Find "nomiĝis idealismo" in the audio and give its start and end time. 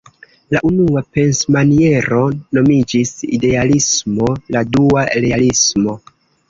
2.59-4.35